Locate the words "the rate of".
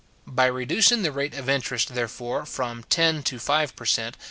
1.03-1.47